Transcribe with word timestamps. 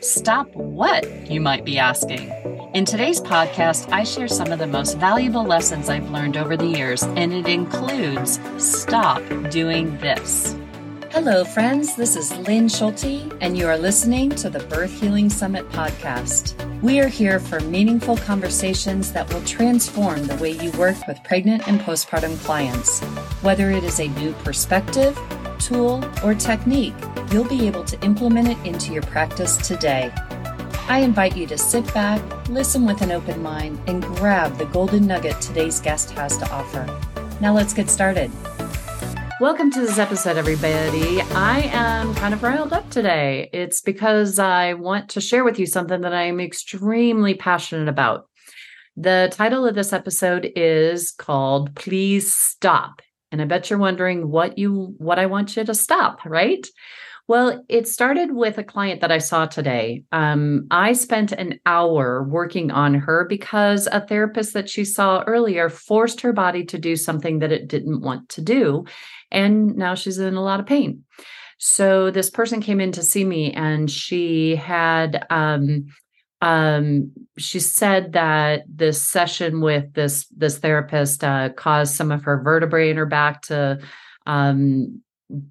Stop 0.00 0.48
what, 0.54 1.30
you 1.30 1.40
might 1.40 1.64
be 1.64 1.78
asking? 1.78 2.30
In 2.74 2.84
today's 2.84 3.20
podcast, 3.20 3.90
I 3.92 4.04
share 4.04 4.28
some 4.28 4.52
of 4.52 4.58
the 4.58 4.66
most 4.66 4.98
valuable 4.98 5.44
lessons 5.44 5.88
I've 5.88 6.10
learned 6.10 6.36
over 6.36 6.56
the 6.56 6.66
years, 6.66 7.02
and 7.02 7.32
it 7.32 7.46
includes 7.46 8.38
stop 8.58 9.22
doing 9.50 9.96
this. 9.98 10.56
Hello, 11.10 11.44
friends. 11.44 11.94
This 11.94 12.16
is 12.16 12.36
Lynn 12.38 12.68
Schulte, 12.68 13.32
and 13.40 13.56
you 13.56 13.66
are 13.66 13.78
listening 13.78 14.30
to 14.30 14.50
the 14.50 14.60
Birth 14.60 14.98
Healing 14.98 15.28
Summit 15.28 15.68
podcast. 15.68 16.54
We 16.80 17.00
are 17.00 17.08
here 17.08 17.38
for 17.38 17.60
meaningful 17.60 18.16
conversations 18.16 19.12
that 19.12 19.32
will 19.32 19.44
transform 19.44 20.26
the 20.26 20.36
way 20.36 20.52
you 20.52 20.70
work 20.72 21.06
with 21.06 21.22
pregnant 21.22 21.68
and 21.68 21.80
postpartum 21.80 22.38
clients. 22.44 23.00
Whether 23.42 23.70
it 23.70 23.84
is 23.84 24.00
a 24.00 24.08
new 24.08 24.32
perspective, 24.44 25.18
tool, 25.66 26.04
or 26.24 26.34
technique, 26.34 26.94
you'll 27.30 27.48
be 27.48 27.66
able 27.66 27.84
to 27.84 28.00
implement 28.04 28.48
it 28.48 28.58
into 28.66 28.92
your 28.92 29.02
practice 29.02 29.56
today. 29.56 30.12
I 30.88 30.98
invite 30.98 31.36
you 31.36 31.46
to 31.46 31.56
sit 31.56 31.92
back, 31.94 32.20
listen 32.48 32.84
with 32.84 33.00
an 33.02 33.12
open 33.12 33.42
mind, 33.42 33.80
and 33.86 34.02
grab 34.02 34.58
the 34.58 34.66
golden 34.66 35.06
nugget 35.06 35.40
today's 35.40 35.80
guest 35.80 36.10
has 36.10 36.36
to 36.38 36.50
offer. 36.52 36.86
Now 37.40 37.54
let's 37.54 37.72
get 37.72 37.88
started. 37.88 38.30
Welcome 39.40 39.70
to 39.72 39.80
this 39.80 39.98
episode, 39.98 40.36
everybody. 40.36 41.20
I 41.20 41.70
am 41.72 42.14
kind 42.14 42.34
of 42.34 42.42
riled 42.42 42.72
up 42.72 42.90
today. 42.90 43.48
It's 43.52 43.80
because 43.80 44.38
I 44.38 44.74
want 44.74 45.08
to 45.10 45.20
share 45.20 45.44
with 45.44 45.58
you 45.58 45.66
something 45.66 46.00
that 46.02 46.12
I'm 46.12 46.40
extremely 46.40 47.34
passionate 47.34 47.88
about. 47.88 48.28
The 48.96 49.30
title 49.32 49.66
of 49.66 49.74
this 49.74 49.92
episode 49.92 50.52
is 50.54 51.12
called 51.12 51.74
Please 51.74 52.34
Stop. 52.34 53.02
And 53.32 53.42
I 53.42 53.46
bet 53.46 53.70
you're 53.70 53.78
wondering 53.78 54.30
what 54.30 54.58
you 54.58 54.94
what 54.98 55.18
I 55.18 55.26
want 55.26 55.56
you 55.56 55.64
to 55.64 55.74
stop, 55.74 56.24
right? 56.24 56.64
Well, 57.28 57.64
it 57.68 57.88
started 57.88 58.34
with 58.34 58.58
a 58.58 58.64
client 58.64 59.00
that 59.00 59.12
I 59.12 59.18
saw 59.18 59.46
today. 59.46 60.04
Um, 60.12 60.66
I 60.70 60.92
spent 60.92 61.32
an 61.32 61.60
hour 61.64 62.24
working 62.24 62.70
on 62.70 62.94
her 62.94 63.24
because 63.28 63.88
a 63.90 64.06
therapist 64.06 64.54
that 64.54 64.68
she 64.68 64.84
saw 64.84 65.22
earlier 65.26 65.68
forced 65.68 66.20
her 66.20 66.32
body 66.32 66.64
to 66.66 66.78
do 66.78 66.96
something 66.96 67.38
that 67.38 67.52
it 67.52 67.68
didn't 67.68 68.02
want 68.02 68.28
to 68.30 68.42
do. 68.42 68.84
And 69.30 69.76
now 69.76 69.94
she's 69.94 70.18
in 70.18 70.34
a 70.34 70.42
lot 70.42 70.60
of 70.60 70.66
pain. 70.66 71.04
So 71.58 72.10
this 72.10 72.28
person 72.28 72.60
came 72.60 72.80
in 72.80 72.90
to 72.92 73.04
see 73.04 73.24
me 73.24 73.52
and 73.52 73.88
she 73.88 74.56
had 74.56 75.24
um, 75.30 75.86
um, 76.42 77.10
she 77.38 77.58
said 77.60 78.12
that 78.12 78.64
this 78.68 79.00
session 79.00 79.60
with 79.60 79.94
this 79.94 80.26
this 80.36 80.58
therapist 80.58 81.24
uh, 81.24 81.48
caused 81.50 81.94
some 81.94 82.12
of 82.12 82.24
her 82.24 82.42
vertebrae 82.42 82.90
in 82.90 82.96
her 82.98 83.06
back 83.06 83.42
to 83.42 83.78
um, 84.26 85.00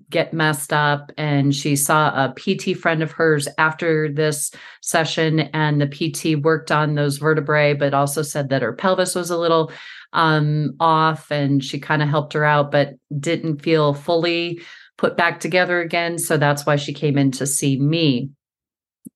get 0.09 0.33
messed 0.33 0.73
up. 0.73 1.11
And 1.17 1.55
she 1.55 1.75
saw 1.75 2.09
a 2.09 2.33
PT 2.35 2.77
friend 2.77 3.01
of 3.01 3.11
hers 3.11 3.47
after 3.57 4.11
this 4.11 4.51
session 4.81 5.41
and 5.53 5.81
the 5.81 5.87
PT 5.87 6.43
worked 6.43 6.71
on 6.71 6.95
those 6.95 7.17
vertebrae 7.17 7.73
but 7.73 7.93
also 7.93 8.21
said 8.21 8.49
that 8.49 8.61
her 8.61 8.73
pelvis 8.73 9.15
was 9.15 9.29
a 9.29 9.37
little 9.37 9.71
um 10.13 10.75
off 10.81 11.31
and 11.31 11.63
she 11.63 11.79
kind 11.79 12.01
of 12.01 12.09
helped 12.09 12.33
her 12.33 12.43
out 12.43 12.69
but 12.69 12.95
didn't 13.17 13.61
feel 13.61 13.93
fully 13.93 14.61
put 14.97 15.15
back 15.17 15.39
together 15.39 15.79
again. 15.79 16.19
So 16.19 16.37
that's 16.37 16.65
why 16.65 16.75
she 16.75 16.93
came 16.93 17.17
in 17.17 17.31
to 17.31 17.47
see 17.47 17.79
me. 17.79 18.29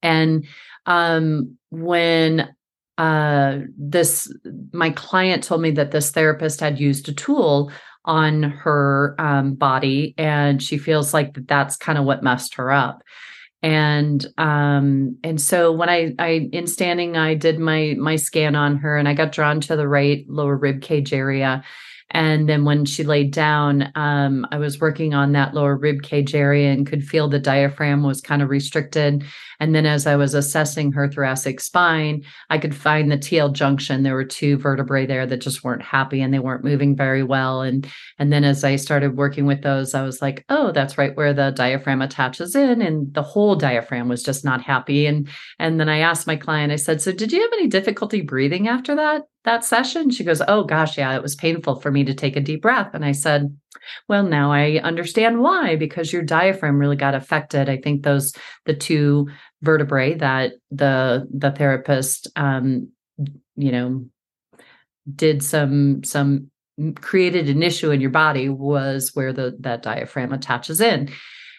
And 0.01 0.47
um 0.85 1.57
when 1.83 2.53
uh 2.97 3.59
this 3.77 4.31
my 4.71 4.89
client 4.91 5.43
told 5.43 5.61
me 5.61 5.71
that 5.71 5.91
this 5.91 6.11
therapist 6.11 6.61
had 6.61 6.79
used 6.79 7.09
a 7.09 7.13
tool 7.13 7.71
on 8.05 8.43
her 8.43 9.15
um, 9.19 9.55
body 9.55 10.13
and 10.17 10.61
she 10.61 10.77
feels 10.77 11.13
like 11.13 11.33
that 11.33 11.47
that's 11.47 11.75
kind 11.75 11.97
of 11.97 12.05
what 12.05 12.23
messed 12.23 12.55
her 12.55 12.71
up. 12.71 13.01
And 13.63 14.25
um 14.37 15.17
and 15.23 15.41
so 15.41 15.71
when 15.71 15.89
i 15.89 16.13
i 16.19 16.49
in 16.51 16.67
standing 16.67 17.17
i 17.17 17.33
did 17.33 17.57
my 17.57 17.95
my 17.97 18.15
scan 18.15 18.55
on 18.55 18.77
her 18.77 18.95
and 18.95 19.09
i 19.09 19.15
got 19.15 19.31
drawn 19.31 19.59
to 19.61 19.75
the 19.75 19.87
right 19.87 20.23
lower 20.27 20.55
rib 20.55 20.81
cage 20.81 21.13
area 21.13 21.63
and 22.11 22.47
then 22.47 22.65
when 22.65 22.85
she 22.85 23.03
laid 23.03 23.31
down, 23.31 23.91
um, 23.95 24.45
I 24.51 24.57
was 24.57 24.79
working 24.79 25.15
on 25.15 25.31
that 25.31 25.55
lower 25.55 25.75
rib 25.75 26.03
cage 26.03 26.35
area 26.35 26.71
and 26.71 26.85
could 26.85 27.03
feel 27.03 27.27
the 27.27 27.39
diaphragm 27.39 28.03
was 28.03 28.21
kind 28.21 28.43
of 28.43 28.49
restricted. 28.49 29.23
And 29.59 29.73
then 29.73 29.87
as 29.87 30.05
I 30.05 30.15
was 30.15 30.35
assessing 30.35 30.91
her 30.91 31.09
thoracic 31.09 31.59
spine, 31.59 32.23
I 32.49 32.59
could 32.59 32.75
find 32.75 33.11
the 33.11 33.17
TL 33.17 33.53
junction. 33.53 34.03
There 34.03 34.13
were 34.13 34.23
two 34.23 34.57
vertebrae 34.57 35.07
there 35.07 35.25
that 35.25 35.41
just 35.41 35.63
weren't 35.63 35.81
happy 35.81 36.21
and 36.21 36.31
they 36.31 36.39
weren't 36.39 36.63
moving 36.63 36.95
very 36.95 37.23
well. 37.23 37.61
And 37.61 37.87
and 38.19 38.31
then 38.31 38.43
as 38.43 38.63
I 38.63 38.75
started 38.75 39.17
working 39.17 39.47
with 39.47 39.63
those, 39.63 39.95
I 39.95 40.03
was 40.03 40.21
like, 40.21 40.45
oh, 40.49 40.71
that's 40.71 40.99
right 40.99 41.15
where 41.17 41.33
the 41.33 41.51
diaphragm 41.51 42.01
attaches 42.01 42.55
in. 42.55 42.83
And 42.83 43.13
the 43.15 43.23
whole 43.23 43.55
diaphragm 43.55 44.09
was 44.09 44.21
just 44.21 44.45
not 44.45 44.61
happy. 44.61 45.07
And 45.07 45.27
and 45.57 45.79
then 45.79 45.89
I 45.89 45.99
asked 45.99 46.27
my 46.27 46.35
client, 46.35 46.71
I 46.71 46.77
said, 46.77 47.01
so 47.01 47.11
did 47.11 47.31
you 47.31 47.41
have 47.41 47.53
any 47.53 47.67
difficulty 47.67 48.21
breathing 48.21 48.67
after 48.67 48.95
that? 48.95 49.23
That 49.45 49.65
session? 49.65 50.09
She 50.09 50.23
goes, 50.23 50.41
Oh 50.47 50.63
gosh, 50.63 50.97
yeah, 50.97 51.15
it 51.15 51.21
was 51.21 51.35
painful 51.35 51.79
for 51.79 51.91
me 51.91 52.03
to 52.03 52.13
take 52.13 52.35
a 52.35 52.41
deep 52.41 52.61
breath. 52.61 52.91
And 52.93 53.05
I 53.05 53.13
said, 53.13 53.55
Well, 54.07 54.23
now 54.23 54.51
I 54.51 54.79
understand 54.83 55.41
why, 55.41 55.75
because 55.75 56.11
your 56.11 56.23
diaphragm 56.23 56.77
really 56.77 56.95
got 56.95 57.15
affected. 57.15 57.69
I 57.69 57.77
think 57.77 58.03
those 58.03 58.33
the 58.65 58.75
two 58.75 59.29
vertebrae 59.61 60.15
that 60.15 60.53
the 60.71 61.27
the 61.33 61.51
therapist 61.51 62.27
um, 62.35 62.89
you 63.55 63.71
know, 63.71 64.05
did 65.13 65.43
some 65.43 66.03
some 66.03 66.51
created 66.95 67.47
an 67.47 67.63
issue 67.63 67.91
in 67.91 68.01
your 68.01 68.09
body 68.09 68.49
was 68.49 69.11
where 69.13 69.31
the 69.31 69.55
that 69.61 69.81
diaphragm 69.81 70.33
attaches 70.33 70.81
in. 70.81 71.09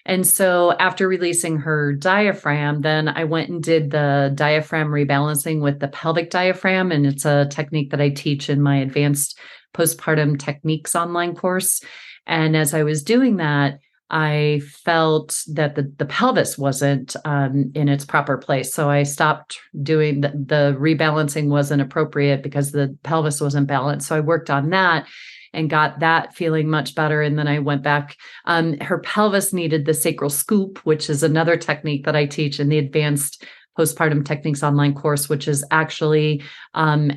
And 0.06 0.24
so 0.24 0.72
after 0.78 1.08
releasing 1.08 1.58
her 1.58 1.92
diaphragm, 1.92 2.82
then 2.82 3.08
I 3.08 3.24
went 3.24 3.50
and 3.50 3.62
did 3.62 3.90
the 3.90 4.30
diaphragm 4.34 4.88
rebalancing 4.88 5.60
with 5.60 5.80
the 5.80 5.88
pelvic 5.88 6.30
diaphragm. 6.30 6.92
And 6.92 7.04
it's 7.04 7.24
a 7.24 7.48
technique 7.50 7.90
that 7.90 8.00
I 8.00 8.10
teach 8.10 8.48
in 8.48 8.62
my 8.62 8.76
advanced 8.76 9.36
postpartum 9.74 10.38
techniques 10.38 10.94
online 10.94 11.34
course. 11.34 11.82
And 12.24 12.56
as 12.56 12.72
I 12.72 12.84
was 12.84 13.02
doing 13.02 13.36
that, 13.38 13.80
I 14.08 14.62
felt 14.84 15.36
that 15.48 15.74
the, 15.74 15.92
the 15.98 16.06
pelvis 16.06 16.56
wasn't 16.56 17.16
um, 17.24 17.72
in 17.74 17.88
its 17.88 18.04
proper 18.04 18.38
place. 18.38 18.72
So 18.72 18.88
I 18.88 19.02
stopped 19.02 19.58
doing 19.82 20.20
the, 20.20 20.28
the 20.28 20.76
rebalancing 20.78 21.48
wasn't 21.48 21.82
appropriate 21.82 22.44
because 22.44 22.70
the 22.70 22.96
pelvis 23.02 23.40
wasn't 23.40 23.66
balanced. 23.66 24.06
So 24.06 24.16
I 24.16 24.20
worked 24.20 24.50
on 24.50 24.70
that 24.70 25.08
and 25.56 25.70
got 25.70 25.98
that 26.00 26.34
feeling 26.34 26.68
much 26.68 26.94
better. 26.94 27.22
And 27.22 27.38
then 27.38 27.48
I 27.48 27.58
went 27.58 27.82
back. 27.82 28.16
Um, 28.44 28.78
her 28.80 28.98
pelvis 28.98 29.52
needed 29.52 29.86
the 29.86 29.94
sacral 29.94 30.30
scoop, 30.30 30.78
which 30.84 31.10
is 31.10 31.22
another 31.22 31.56
technique 31.56 32.04
that 32.04 32.14
I 32.14 32.26
teach 32.26 32.60
in 32.60 32.68
the 32.68 32.78
advanced 32.78 33.44
postpartum 33.76 34.24
techniques 34.24 34.62
online 34.62 34.94
course 34.94 35.28
which 35.28 35.46
is 35.46 35.62
actually 35.70 36.42
um, 36.72 37.10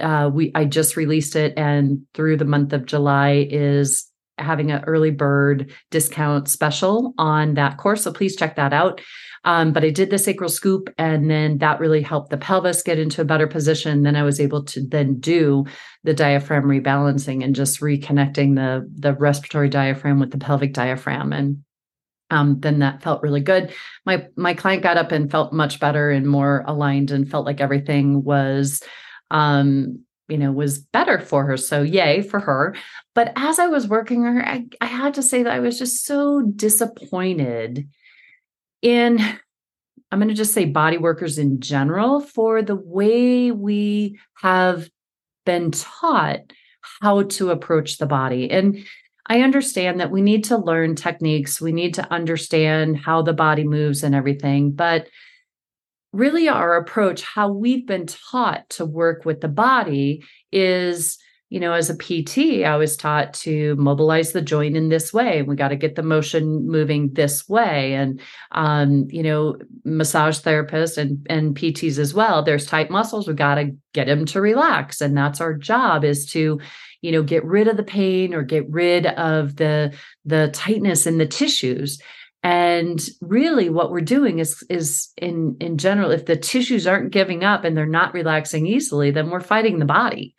uh, 0.00 0.30
we 0.32 0.50
i 0.54 0.64
just 0.64 0.96
released 0.96 1.36
it 1.36 1.52
and 1.58 2.06
through 2.14 2.38
the 2.38 2.44
month 2.46 2.72
of 2.72 2.86
july 2.86 3.46
is 3.50 4.10
having 4.38 4.70
an 4.70 4.82
early 4.86 5.10
bird 5.10 5.70
discount 5.90 6.48
special 6.48 7.12
on 7.18 7.52
that 7.52 7.76
course 7.76 8.02
so 8.02 8.10
please 8.10 8.34
check 8.34 8.56
that 8.56 8.72
out 8.72 9.02
um, 9.46 9.72
but 9.72 9.84
I 9.84 9.90
did 9.90 10.10
the 10.10 10.18
sacral 10.18 10.50
scoop, 10.50 10.92
and 10.98 11.30
then 11.30 11.58
that 11.58 11.78
really 11.78 12.02
helped 12.02 12.30
the 12.30 12.36
pelvis 12.36 12.82
get 12.82 12.98
into 12.98 13.20
a 13.20 13.24
better 13.24 13.46
position. 13.46 14.02
Then 14.02 14.16
I 14.16 14.24
was 14.24 14.40
able 14.40 14.64
to 14.64 14.84
then 14.84 15.20
do 15.20 15.64
the 16.02 16.12
diaphragm 16.12 16.64
rebalancing 16.64 17.44
and 17.44 17.54
just 17.54 17.80
reconnecting 17.80 18.56
the 18.56 18.90
the 18.98 19.14
respiratory 19.14 19.68
diaphragm 19.68 20.18
with 20.18 20.32
the 20.32 20.38
pelvic 20.38 20.74
diaphragm, 20.74 21.32
and 21.32 21.62
um, 22.30 22.58
then 22.58 22.80
that 22.80 23.04
felt 23.04 23.22
really 23.22 23.40
good. 23.40 23.72
My 24.04 24.26
my 24.36 24.52
client 24.52 24.82
got 24.82 24.96
up 24.96 25.12
and 25.12 25.30
felt 25.30 25.52
much 25.52 25.78
better 25.78 26.10
and 26.10 26.26
more 26.26 26.64
aligned, 26.66 27.12
and 27.12 27.30
felt 27.30 27.46
like 27.46 27.60
everything 27.60 28.24
was 28.24 28.82
um, 29.30 30.00
you 30.28 30.38
know 30.38 30.50
was 30.50 30.80
better 30.80 31.20
for 31.20 31.46
her 31.46 31.56
so 31.56 31.82
yay 31.82 32.20
for 32.20 32.40
her 32.40 32.74
but 33.14 33.32
as 33.36 33.60
i 33.60 33.68
was 33.68 33.86
working 33.86 34.24
her 34.24 34.44
I, 34.44 34.66
I 34.80 34.86
had 34.86 35.14
to 35.14 35.22
say 35.22 35.44
that 35.44 35.52
i 35.52 35.60
was 35.60 35.78
just 35.78 36.04
so 36.04 36.42
disappointed 36.42 37.88
in 38.82 39.20
I'm 40.12 40.20
going 40.20 40.28
to 40.28 40.34
just 40.34 40.54
say 40.54 40.66
body 40.66 40.98
workers 40.98 41.36
in 41.36 41.60
general 41.60 42.20
for 42.20 42.62
the 42.62 42.76
way 42.76 43.50
we 43.50 44.18
have 44.40 44.88
been 45.44 45.72
taught 45.72 46.40
how 47.02 47.22
to 47.22 47.50
approach 47.50 47.98
the 47.98 48.06
body. 48.06 48.50
And 48.50 48.84
I 49.26 49.40
understand 49.40 49.98
that 49.98 50.12
we 50.12 50.22
need 50.22 50.44
to 50.44 50.56
learn 50.56 50.94
techniques, 50.94 51.60
we 51.60 51.72
need 51.72 51.94
to 51.94 52.12
understand 52.12 52.98
how 52.98 53.22
the 53.22 53.32
body 53.32 53.64
moves 53.64 54.04
and 54.04 54.14
everything, 54.14 54.70
but 54.70 55.08
really 56.12 56.48
our 56.48 56.76
approach, 56.76 57.22
how 57.22 57.48
we've 57.48 57.86
been 57.86 58.06
taught 58.06 58.68
to 58.70 58.84
work 58.84 59.24
with 59.24 59.40
the 59.40 59.48
body 59.48 60.24
is 60.52 61.18
you 61.48 61.60
know, 61.60 61.72
as 61.72 61.88
a 61.88 61.96
PT, 61.96 62.64
I 62.64 62.76
was 62.76 62.96
taught 62.96 63.32
to 63.34 63.76
mobilize 63.76 64.32
the 64.32 64.42
joint 64.42 64.76
in 64.76 64.88
this 64.88 65.12
way. 65.12 65.42
We 65.42 65.54
got 65.54 65.68
to 65.68 65.76
get 65.76 65.94
the 65.94 66.02
motion 66.02 66.66
moving 66.66 67.12
this 67.12 67.48
way. 67.48 67.94
And, 67.94 68.20
um, 68.50 69.06
you 69.10 69.22
know, 69.22 69.56
massage 69.84 70.40
therapists 70.40 70.98
and, 70.98 71.24
and 71.30 71.54
PTs 71.54 71.98
as 71.98 72.12
well, 72.12 72.42
there's 72.42 72.66
tight 72.66 72.90
muscles. 72.90 73.28
We 73.28 73.34
got 73.34 73.56
to 73.56 73.70
get 73.94 74.08
them 74.08 74.26
to 74.26 74.40
relax. 74.40 75.00
And 75.00 75.16
that's 75.16 75.40
our 75.40 75.54
job 75.54 76.04
is 76.04 76.26
to, 76.32 76.58
you 77.00 77.12
know, 77.12 77.22
get 77.22 77.44
rid 77.44 77.68
of 77.68 77.76
the 77.76 77.84
pain 77.84 78.34
or 78.34 78.42
get 78.42 78.68
rid 78.68 79.06
of 79.06 79.54
the, 79.54 79.96
the 80.24 80.50
tightness 80.52 81.06
in 81.06 81.18
the 81.18 81.26
tissues. 81.26 82.00
And 82.42 83.04
really 83.20 83.70
what 83.70 83.90
we're 83.90 84.00
doing 84.00 84.38
is 84.38 84.64
is 84.70 85.08
in 85.16 85.56
in 85.58 85.78
general 85.78 86.12
if 86.12 86.26
the 86.26 86.36
tissues 86.36 86.86
aren't 86.86 87.10
giving 87.10 87.42
up 87.42 87.64
and 87.64 87.76
they're 87.76 87.86
not 87.86 88.14
relaxing 88.14 88.66
easily, 88.66 89.10
then 89.10 89.30
we're 89.30 89.40
fighting 89.40 89.80
the 89.80 89.84
body. 89.84 90.36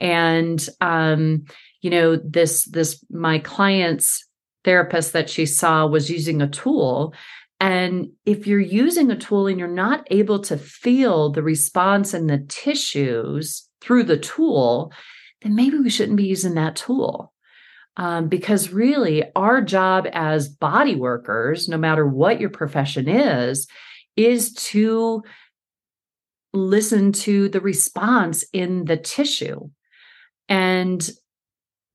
And 0.00 0.66
um 0.80 1.44
you 1.82 1.90
know 1.90 2.16
this 2.16 2.64
this 2.64 3.04
my 3.10 3.38
client's 3.38 4.26
therapist 4.64 5.12
that 5.12 5.30
she 5.30 5.46
saw 5.46 5.86
was 5.86 6.10
using 6.10 6.42
a 6.42 6.48
tool 6.48 7.14
and 7.60 8.10
if 8.26 8.46
you're 8.46 8.60
using 8.60 9.10
a 9.10 9.16
tool 9.16 9.46
and 9.46 9.58
you're 9.58 9.68
not 9.68 10.06
able 10.10 10.40
to 10.40 10.58
feel 10.58 11.30
the 11.30 11.42
response 11.42 12.12
in 12.12 12.26
the 12.26 12.44
tissues 12.48 13.66
through 13.80 14.04
the 14.04 14.18
tool, 14.18 14.92
then 15.42 15.54
maybe 15.54 15.78
we 15.78 15.90
shouldn't 15.90 16.18
be 16.18 16.26
using 16.26 16.54
that 16.54 16.76
tool. 16.76 17.32
Um, 17.96 18.28
because 18.28 18.72
really, 18.74 19.24
our 19.34 19.62
job 19.62 20.06
as 20.12 20.50
body 20.50 20.96
workers, 20.96 21.66
no 21.66 21.78
matter 21.78 22.06
what 22.06 22.40
your 22.40 22.50
profession 22.50 23.08
is, 23.08 23.66
is 24.16 24.52
to 24.52 25.22
listen 26.52 27.12
to 27.12 27.48
the 27.48 27.60
response 27.60 28.44
in 28.52 28.84
the 28.84 28.98
tissue. 28.98 29.70
And 30.48 31.08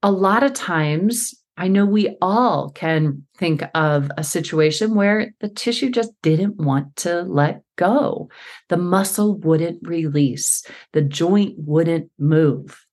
a 0.03 0.11
lot 0.11 0.43
of 0.43 0.53
times, 0.53 1.35
I 1.57 1.67
know 1.67 1.85
we 1.85 2.17
all 2.21 2.71
can 2.71 3.25
think 3.37 3.63
of 3.75 4.09
a 4.17 4.23
situation 4.23 4.95
where 4.95 5.33
the 5.41 5.49
tissue 5.49 5.89
just 5.89 6.11
didn't 6.21 6.57
want 6.57 6.95
to 6.97 7.21
let 7.21 7.61
go. 7.75 8.29
The 8.69 8.77
muscle 8.77 9.37
wouldn't 9.37 9.87
release, 9.87 10.65
the 10.93 11.01
joint 11.01 11.55
wouldn't 11.57 12.09
move. 12.17 12.85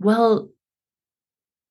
Well, 0.00 0.48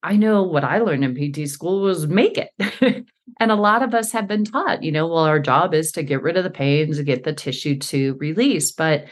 I 0.03 0.17
know 0.17 0.43
what 0.43 0.65
I 0.65 0.79
learned 0.79 1.05
in 1.05 1.15
PT 1.15 1.49
school 1.49 1.81
was 1.81 2.07
make 2.07 2.37
it. 2.37 3.05
and 3.39 3.51
a 3.51 3.55
lot 3.55 3.81
of 3.81 3.93
us 3.93 4.11
have 4.11 4.27
been 4.27 4.43
taught, 4.43 4.83
you 4.83 4.91
know, 4.91 5.07
well, 5.07 5.19
our 5.19 5.39
job 5.39 5.73
is 5.73 5.93
to 5.93 6.03
get 6.03 6.21
rid 6.21 6.35
of 6.35 6.43
the 6.43 6.49
pains 6.49 7.01
get 7.01 7.23
the 7.23 7.33
tissue 7.33 7.79
to 7.79 8.15
release. 8.15 8.71
But 8.71 9.05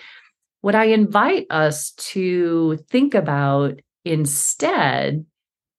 what 0.62 0.76
I 0.76 0.86
invite 0.86 1.48
us 1.50 1.92
to 1.92 2.78
think 2.90 3.16
about 3.16 3.80
instead 4.06 5.26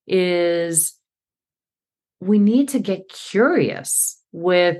is 0.06 0.94
we 2.20 2.38
need 2.38 2.68
to 2.70 2.78
get 2.78 3.08
curious 3.08 4.20
with 4.32 4.78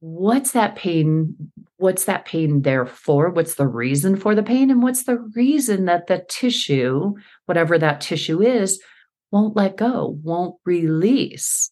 what's 0.00 0.52
that 0.52 0.76
pain 0.76 1.50
what's 1.76 2.04
that 2.04 2.24
pain 2.24 2.62
there 2.62 2.86
for? 2.86 3.30
What's 3.30 3.56
the 3.56 3.66
reason 3.66 4.16
for 4.16 4.34
the 4.34 4.42
pain? 4.42 4.70
And 4.70 4.82
what's 4.82 5.04
the 5.04 5.18
reason 5.34 5.84
that 5.86 6.06
the 6.06 6.24
tissue 6.28 7.14
whatever 7.46 7.78
that 7.78 8.00
tissue 8.00 8.40
is 8.40 8.80
won't 9.32 9.56
let 9.56 9.76
go 9.76 10.18
won't 10.22 10.56
release? 10.64 11.70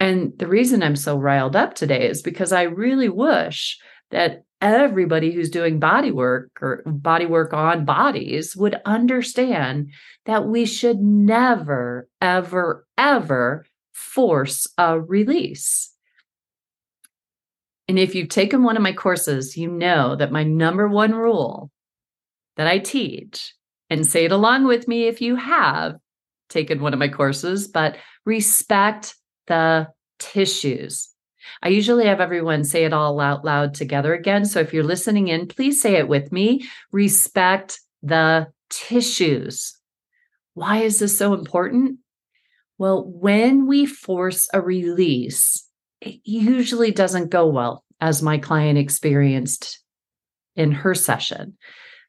And 0.00 0.32
the 0.38 0.48
reason 0.48 0.82
i'm 0.82 0.96
so 0.96 1.16
riled 1.16 1.54
up 1.54 1.74
today 1.74 2.08
is 2.08 2.22
because 2.22 2.52
i 2.52 2.62
really 2.62 3.10
wish 3.10 3.78
that 4.10 4.44
everybody 4.60 5.32
who's 5.32 5.50
doing 5.50 5.78
body 5.78 6.10
work 6.10 6.50
or 6.60 6.82
body 6.86 7.26
work 7.26 7.52
on 7.52 7.84
bodies 7.84 8.56
would 8.56 8.80
understand 8.84 9.90
that 10.26 10.46
we 10.46 10.66
should 10.66 11.00
never 11.00 12.08
ever 12.20 12.86
ever 12.98 13.66
force 13.92 14.66
a 14.78 15.00
release. 15.00 15.92
And 17.88 17.98
if 17.98 18.14
you've 18.14 18.28
taken 18.28 18.62
one 18.62 18.76
of 18.76 18.82
my 18.82 18.92
courses, 18.92 19.56
you 19.56 19.68
know 19.68 20.14
that 20.16 20.30
my 20.30 20.44
number 20.44 20.88
one 20.88 21.12
rule 21.12 21.70
that 22.56 22.66
I 22.66 22.78
teach, 22.78 23.54
and 23.88 24.06
say 24.06 24.26
it 24.26 24.32
along 24.32 24.66
with 24.66 24.86
me 24.86 25.08
if 25.08 25.20
you 25.20 25.34
have 25.36 25.96
taken 26.48 26.80
one 26.80 26.92
of 26.92 26.98
my 26.98 27.08
courses, 27.08 27.66
but 27.66 27.96
respect 28.24 29.16
the 29.46 29.88
tissues. 30.18 31.08
I 31.62 31.68
usually 31.68 32.06
have 32.06 32.20
everyone 32.20 32.64
say 32.64 32.84
it 32.84 32.92
all 32.92 33.20
out 33.20 33.44
loud 33.44 33.74
together 33.74 34.14
again. 34.14 34.44
So 34.44 34.60
if 34.60 34.72
you're 34.72 34.84
listening 34.84 35.28
in, 35.28 35.46
please 35.46 35.80
say 35.80 35.96
it 35.96 36.08
with 36.08 36.32
me. 36.32 36.68
Respect 36.92 37.80
the 38.02 38.48
tissues. 38.68 39.76
Why 40.54 40.78
is 40.78 40.98
this 40.98 41.16
so 41.16 41.34
important? 41.34 41.98
Well, 42.78 43.04
when 43.06 43.66
we 43.66 43.86
force 43.86 44.48
a 44.54 44.60
release, 44.60 45.66
it 46.00 46.20
usually 46.24 46.92
doesn't 46.92 47.30
go 47.30 47.46
well, 47.46 47.84
as 48.00 48.22
my 48.22 48.38
client 48.38 48.78
experienced 48.78 49.80
in 50.56 50.72
her 50.72 50.94
session. 50.94 51.56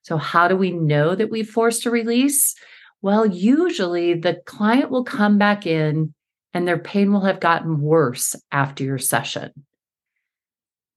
So, 0.03 0.17
how 0.17 0.47
do 0.47 0.55
we 0.55 0.71
know 0.71 1.13
that 1.13 1.29
we 1.29 1.43
forced 1.43 1.85
a 1.85 1.91
release? 1.91 2.55
Well, 3.01 3.25
usually 3.25 4.13
the 4.13 4.41
client 4.45 4.89
will 4.89 5.03
come 5.03 5.37
back 5.37 5.65
in 5.65 6.13
and 6.53 6.67
their 6.67 6.79
pain 6.79 7.11
will 7.11 7.21
have 7.21 7.39
gotten 7.39 7.81
worse 7.81 8.35
after 8.51 8.83
your 8.83 8.97
session. 8.97 9.51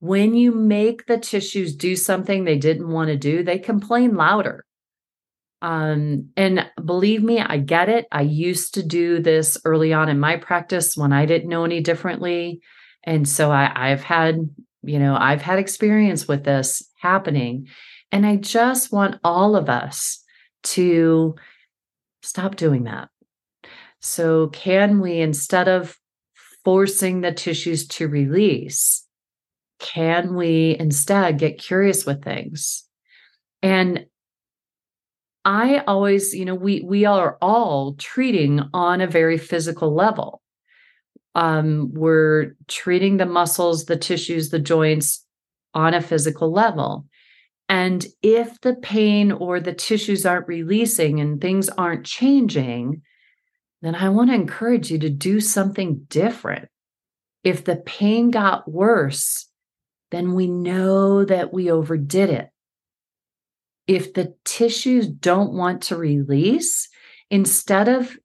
When 0.01 0.35
you 0.35 0.53
make 0.53 1.07
the 1.07 1.19
tissues 1.19 1.75
do 1.75 1.97
something 1.97 2.45
they 2.45 2.59
didn't 2.59 2.89
want 2.91 3.09
to 3.09 3.17
do, 3.17 3.43
they 3.43 3.59
complain 3.59 4.17
louder. 4.17 4.65
Um, 5.63 6.29
and 6.37 6.69
believe 6.85 7.23
me, 7.23 7.41
I 7.41 7.57
get 7.57 7.89
it. 7.89 8.07
I 8.13 8.21
used 8.21 8.75
to 8.75 8.83
do 8.83 9.21
this 9.21 9.57
early 9.65 9.95
on 9.95 10.11
in 10.11 10.21
my 10.21 10.37
practice 10.37 10.95
when 10.95 11.13
I 11.13 11.25
didn't 11.25 11.49
know 11.49 11.65
any 11.65 11.81
differently. 11.81 12.61
And 13.05 13.27
so 13.27 13.51
I, 13.51 13.93
I've 13.93 14.03
had, 14.03 14.51
you 14.83 14.99
know, 14.99 15.17
I've 15.19 15.41
had 15.41 15.59
experience 15.59 16.29
with 16.29 16.45
this 16.45 16.83
happening. 16.99 17.69
And 18.13 18.27
I 18.27 18.37
just 18.37 18.93
want 18.93 19.21
all 19.25 19.57
of 19.57 19.71
us 19.71 20.23
to 20.65 21.35
stop 22.23 22.57
doing 22.57 22.85
that. 22.85 23.09
So, 24.07 24.49
can 24.49 25.01
we, 25.01 25.21
instead 25.21 25.67
of 25.67 25.97
forcing 26.63 27.23
the 27.23 27.33
tissues 27.33 27.89
to 27.89 28.07
release, 28.07 29.07
can 29.79 30.35
we 30.35 30.77
instead 30.79 31.39
get 31.39 31.57
curious 31.57 32.05
with 32.05 32.23
things? 32.23 32.85
And 33.63 34.05
I 35.47 35.79
always, 35.87 36.35
you 36.35 36.45
know, 36.45 36.55
we 36.55 36.83
we 36.83 37.07
are 37.07 37.39
all 37.41 37.95
treating 37.95 38.61
on 38.75 39.01
a 39.01 39.07
very 39.07 39.39
physical 39.39 39.95
level. 39.95 40.43
Um, 41.35 41.91
we're 41.95 42.57
treating 42.69 43.17
the 43.17 43.25
muscles, 43.25 43.87
the 43.87 43.97
tissues, 43.97 44.51
the 44.51 44.59
joints 44.59 45.25
on 45.73 45.95
a 45.95 46.03
physical 46.03 46.53
level. 46.53 47.07
And 47.71 48.05
if 48.23 48.61
the 48.61 48.75
pain 48.75 49.33
or 49.33 49.61
the 49.61 49.73
tissues 49.73 50.27
aren't 50.27 50.47
releasing 50.47 51.21
and 51.21 51.41
things 51.41 51.71
aren't 51.71 52.05
changing, 52.05 53.01
then 53.85 53.95
I 53.95 54.09
want 54.09 54.31
to 54.31 54.35
encourage 54.35 54.91
you 54.91 54.99
to 55.01 55.11
do 55.11 55.41
something 55.41 56.07
different. 56.09 56.69
If 57.43 57.65
the 57.65 57.77
pain 57.77 58.31
got 58.31 58.71
worse, 58.71 59.49
then 60.11 60.35
we 60.35 60.47
know 60.47 61.25
that 61.25 61.53
we 61.53 61.71
overdid 61.71 62.31
it 62.31 62.51
if 63.87 64.15
the 64.15 64.35
tissues 64.45 65.07
don't 65.07 65.53
want 65.53 65.83
to 65.83 65.97
release, 65.97 66.89
instead 67.31 67.89
of 67.89 68.17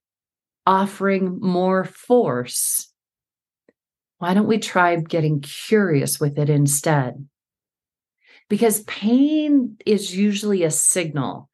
offering 0.66 1.40
more 1.42 1.84
force, 1.84 2.92
why 4.20 4.34
don't 4.34 4.48
we 4.48 4.60
try 4.60 4.96
getting 4.98 5.42
curious 5.42 6.20
with 6.20 6.38
it 6.38 6.50
instead? 6.50 7.28
Because 8.50 8.84
pain 8.84 9.78
is 9.86 10.16
usually 10.16 10.64
a 10.64 10.72
signal. 10.72 11.50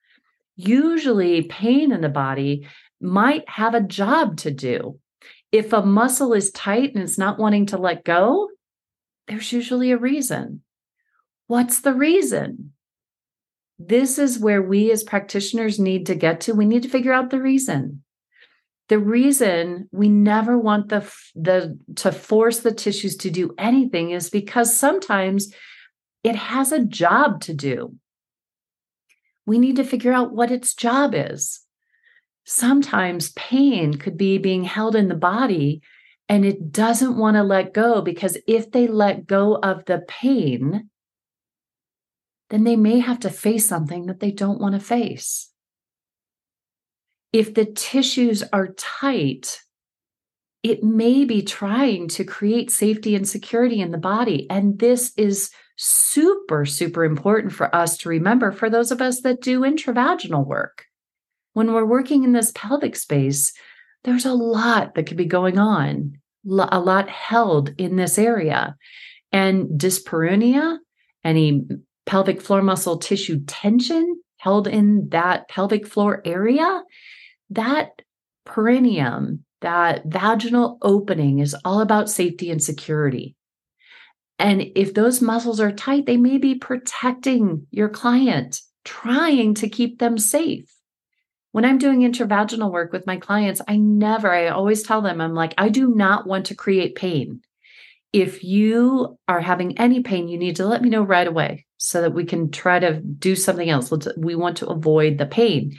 Usually, 0.56 1.44
pain 1.44 1.92
in 1.92 2.02
the 2.02 2.10
body 2.10 2.68
might 3.02 3.48
have 3.50 3.74
a 3.74 3.82
job 3.82 4.38
to 4.38 4.52
do. 4.52 5.00
If 5.52 5.74
a 5.74 5.86
muscle 5.86 6.34
is 6.34 6.52
tight 6.52 6.94
and 6.94 7.04
it's 7.04 7.18
not 7.18 7.40
wanting 7.40 7.68
to 7.68 7.78
let 7.78 8.04
go, 8.04 8.50
there's 9.28 9.52
usually 9.52 9.92
a 9.92 9.98
reason. 9.98 10.62
What's 11.48 11.82
the 11.82 11.94
reason? 11.94 12.74
this 13.78 14.18
is 14.18 14.40
where 14.40 14.62
we 14.62 14.92
as 14.92 15.04
practitioners 15.04 15.80
need 15.80 16.06
to 16.06 16.16
get 16.16 16.42
to. 16.42 16.54
We 16.54 16.66
need 16.66 16.84
to 16.84 16.90
figure 16.90 17.14
out 17.14 17.30
the 17.30 17.42
reason. 17.42 18.04
The 18.88 19.00
reason 19.00 19.90
we 19.92 20.10
never 20.10 20.58
want 20.58 20.90
the 20.90 21.12
the 21.34 21.78
to 21.98 22.12
force 22.12 22.60
the 22.60 22.72
tissues 22.72 23.18
to 23.18 23.32
do 23.32 23.54
anything 23.58 24.12
is 24.12 24.30
because 24.30 24.76
sometimes 24.76 25.52
it 26.24 26.36
has 26.36 26.72
a 26.72 26.86
job 26.86 27.42
to 27.42 27.54
do. 27.54 27.96
We 29.46 29.60
need 29.60 29.76
to 29.78 29.84
figure 29.84 30.14
out 30.14 30.34
what 30.34 30.52
its 30.52 30.74
job 30.74 31.14
is. 31.16 31.65
Sometimes 32.46 33.32
pain 33.34 33.96
could 33.96 34.18
be 34.18 34.38
being 34.38 34.64
held 34.64 34.96
in 34.96 35.08
the 35.08 35.16
body 35.16 35.82
and 36.30 36.46
it 36.46 36.72
doesn't 36.72 37.18
want 37.18 37.38
to 37.38 37.44
let 37.44 37.74
go 37.74 38.02
because 38.02 38.38
if 38.48 38.72
they 38.72 38.88
let 38.88 39.28
go 39.28 39.56
of 39.56 39.86
the 39.86 40.04
pain, 40.08 40.90
then 42.50 42.64
they 42.64 42.76
may 42.76 43.00
have 43.00 43.20
to 43.22 43.30
face 43.30 43.68
something 43.68 44.06
that 44.06 44.20
they 44.20 44.32
don't 44.32 44.60
want 44.60 44.74
to 44.74 44.80
face. 44.80 45.52
If 47.34 47.54
the 47.54 47.66
tissues 47.66 48.44
are 48.54 48.70
tight, 48.70 49.60
it 50.64 50.84
may 50.84 51.26
be 51.26 51.42
trying 51.42 52.08
to 52.10 52.24
create 52.24 52.72
safety 52.72 53.16
and 53.16 53.28
security 53.28 53.82
in 53.82 53.92
the 53.92 53.98
body. 53.98 54.50
And 54.50 54.80
this 54.80 55.14
is 55.18 55.52
super, 55.78 56.66
super 56.66 57.04
important 57.04 57.54
for 57.54 57.76
us 57.76 57.98
to 57.98 58.10
remember 58.10 58.52
for 58.52 58.70
those 58.70 58.92
of 58.92 59.02
us 59.02 59.22
that 59.22 59.42
do 59.42 59.62
intravaginal 59.62 60.46
work. 60.46 60.86
When 61.56 61.72
we're 61.72 61.86
working 61.86 62.26
in 62.26 62.34
this 62.34 62.52
pelvic 62.54 62.98
space, 62.98 63.54
there's 64.04 64.26
a 64.26 64.34
lot 64.34 64.96
that 64.96 65.06
could 65.08 65.16
be 65.16 65.24
going 65.24 65.58
on 65.58 66.18
a 66.46 66.80
lot 66.80 67.10
held 67.10 67.74
in 67.78 67.96
this 67.96 68.20
area. 68.20 68.76
And 69.32 69.80
dyspareunia, 69.80 70.80
any 71.24 71.64
pelvic 72.06 72.42
floor 72.42 72.62
muscle 72.62 72.98
tissue 72.98 73.40
tension 73.48 74.22
held 74.38 74.68
in 74.68 75.08
that 75.10 75.48
pelvic 75.48 75.88
floor 75.88 76.22
area, 76.26 76.84
that 77.52 78.02
perineum, 78.46 79.46
that 79.62 80.04
vaginal 80.06 80.78
opening 80.82 81.40
is 81.40 81.56
all 81.64 81.80
about 81.80 82.10
safety 82.10 82.52
and 82.52 82.62
security. 82.62 83.34
And 84.38 84.62
if 84.76 84.94
those 84.94 85.22
muscles 85.22 85.62
are 85.62 85.72
tight, 85.72 86.06
they 86.06 86.18
may 86.18 86.38
be 86.38 86.56
protecting 86.56 87.66
your 87.72 87.88
client, 87.88 88.60
trying 88.84 89.54
to 89.56 89.70
keep 89.70 90.00
them 90.00 90.18
safe. 90.18 90.75
When 91.56 91.64
I'm 91.64 91.78
doing 91.78 92.02
intravaginal 92.02 92.70
work 92.70 92.92
with 92.92 93.08
my 93.08 93.16
clients, 93.16 93.62
I 93.66 93.78
never, 93.78 94.30
I 94.30 94.50
always 94.50 94.84
tell 94.84 95.02
them, 95.02 95.22
I'm 95.22 95.34
like, 95.34 95.54
I 95.58 95.70
do 95.70 95.96
not 95.96 96.28
want 96.28 96.48
to 96.48 96.54
create 96.54 96.96
pain. 96.96 97.40
If 98.12 98.44
you 98.44 99.18
are 99.30 99.40
having 99.40 99.78
any 99.78 100.04
pain, 100.04 100.28
you 100.28 100.38
need 100.38 100.58
to 100.58 100.66
let 100.66 100.82
me 100.82 100.90
know 100.90 101.02
right 101.02 101.26
away 101.26 101.66
so 101.78 102.02
that 102.02 102.14
we 102.14 102.26
can 102.26 102.52
try 102.52 102.80
to 102.80 103.00
do 103.00 103.38
something 103.38 103.70
else. 103.70 103.90
Let's, 103.90 104.10
we 104.18 104.36
want 104.36 104.58
to 104.58 104.68
avoid 104.68 105.18
the 105.18 105.26
pain. 105.26 105.78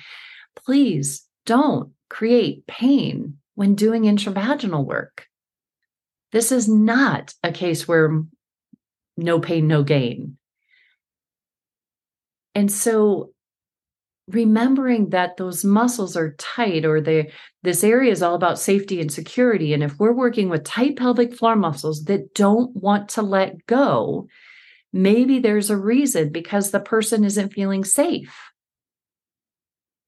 Please 0.65 1.27
don't 1.45 1.93
create 2.09 2.67
pain 2.67 3.37
when 3.55 3.75
doing 3.75 4.05
intravaginal 4.05 4.87
work. 4.87 5.27
This 6.33 6.53
is 6.53 6.71
not 6.71 7.35
a 7.43 7.53
case 7.53 7.87
where 7.87 8.23
no 9.19 9.41
pain, 9.41 9.67
no 9.69 9.83
gain. 9.83 10.39
And 12.55 12.73
so 12.73 13.35
remembering 14.29 15.11
that 15.11 15.37
those 15.37 15.65
muscles 15.65 16.17
are 16.17 16.35
tight 16.35 16.85
or 16.85 17.01
they 17.01 17.31
this 17.63 17.85
area 17.85 18.11
is 18.11 18.23
all 18.23 18.35
about 18.35 18.59
safety 18.59 19.01
and 19.01 19.13
security 19.13 19.73
and 19.73 19.85
if 19.85 19.99
we're 19.99 20.13
working 20.13 20.49
with 20.49 20.65
tight 20.65 20.97
pelvic 20.97 21.33
floor 21.33 21.55
muscles 21.55 22.05
that 22.05 22.35
don't 22.35 22.75
want 22.75 23.09
to 23.09 23.23
let 23.23 23.65
go 23.67 24.27
maybe 24.93 25.39
there's 25.39 25.71
a 25.71 25.77
reason 25.77 26.31
because 26.31 26.71
the 26.71 26.81
person 26.81 27.23
isn't 27.23 27.53
feeling 27.53 27.85
safe 27.85 28.35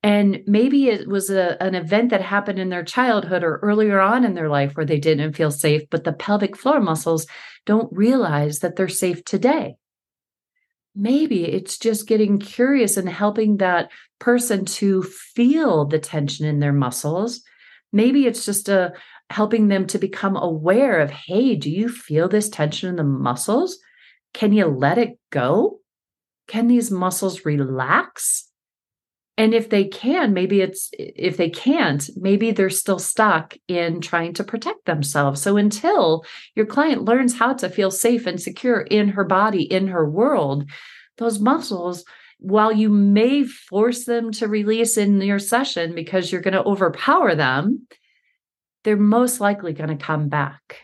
and 0.02 0.42
maybe 0.46 0.88
it 0.88 1.08
was 1.08 1.28
a, 1.28 1.60
an 1.60 1.74
event 1.74 2.10
that 2.10 2.22
happened 2.22 2.58
in 2.58 2.68
their 2.68 2.84
childhood 2.84 3.42
or 3.42 3.58
earlier 3.58 4.00
on 4.00 4.24
in 4.24 4.34
their 4.34 4.48
life 4.48 4.76
where 4.76 4.86
they 4.86 5.00
didn't 5.00 5.32
feel 5.32 5.50
safe, 5.50 5.82
but 5.90 6.04
the 6.04 6.12
pelvic 6.12 6.56
floor 6.56 6.80
muscles 6.80 7.26
don't 7.66 7.92
realize 7.92 8.60
that 8.60 8.76
they're 8.76 8.88
safe 8.88 9.24
today. 9.24 9.74
Maybe 10.94 11.44
it's 11.44 11.78
just 11.78 12.08
getting 12.08 12.38
curious 12.38 12.96
and 12.96 13.08
helping 13.08 13.56
that 13.56 13.90
person 14.18 14.64
to 14.64 15.02
feel 15.02 15.84
the 15.84 15.98
tension 15.98 16.46
in 16.46 16.60
their 16.60 16.72
muscles. 16.72 17.42
Maybe 17.92 18.26
it's 18.26 18.44
just 18.44 18.68
a 18.68 18.92
helping 19.30 19.68
them 19.68 19.86
to 19.86 19.98
become 19.98 20.36
aware 20.36 21.00
of, 21.00 21.10
hey, 21.10 21.54
do 21.54 21.70
you 21.70 21.88
feel 21.88 22.28
this 22.28 22.48
tension 22.48 22.88
in 22.88 22.96
the 22.96 23.04
muscles? 23.04 23.78
Can 24.34 24.52
you 24.52 24.66
let 24.66 24.98
it 24.98 25.18
go? 25.30 25.80
Can 26.48 26.66
these 26.66 26.90
muscles 26.90 27.44
relax? 27.44 28.46
And 29.36 29.54
if 29.54 29.70
they 29.70 29.84
can, 29.84 30.32
maybe 30.32 30.60
it's, 30.62 30.90
if 30.92 31.36
they 31.36 31.48
can't, 31.48 32.10
maybe 32.16 32.50
they're 32.50 32.70
still 32.70 32.98
stuck 32.98 33.54
in 33.68 34.00
trying 34.00 34.32
to 34.34 34.44
protect 34.44 34.84
themselves. 34.86 35.40
So 35.40 35.56
until 35.56 36.24
your 36.56 36.66
client 36.66 37.04
learns 37.04 37.38
how 37.38 37.52
to 37.54 37.68
feel 37.68 37.92
safe 37.92 38.26
and 38.26 38.40
secure 38.40 38.80
in 38.80 39.10
her 39.10 39.24
body, 39.24 39.62
in 39.62 39.88
her 39.88 40.08
world, 40.08 40.68
those 41.18 41.38
muscles, 41.38 42.04
while 42.38 42.72
you 42.72 42.88
may 42.88 43.44
force 43.44 44.04
them 44.04 44.30
to 44.32 44.48
release 44.48 44.96
in 44.96 45.20
your 45.20 45.38
session 45.38 45.94
because 45.94 46.30
you're 46.30 46.40
going 46.40 46.54
to 46.54 46.64
overpower 46.64 47.34
them, 47.34 47.86
they're 48.84 48.96
most 48.96 49.40
likely 49.40 49.72
going 49.72 49.96
to 49.96 50.04
come 50.04 50.28
back. 50.28 50.78